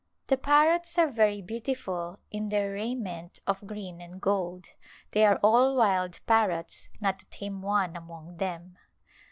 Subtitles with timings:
[0.25, 4.69] The parrots are very beautiful in their rai ment of green and gold.
[5.11, 8.79] They are all wild parrots, not a tame one among them.